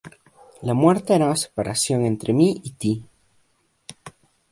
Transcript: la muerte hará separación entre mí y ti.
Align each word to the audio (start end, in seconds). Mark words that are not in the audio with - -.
la 0.63 0.73
muerte 0.73 1.13
hará 1.13 1.35
separación 1.35 2.07
entre 2.07 2.33
mí 2.33 2.59
y 2.63 2.71
ti. 2.71 3.05